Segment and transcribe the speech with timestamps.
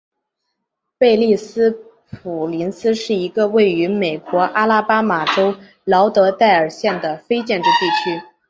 [0.97, 1.69] 贝利斯
[2.09, 8.25] 普林斯是一个位于美国阿拉巴马州劳德代尔县的非建制地区。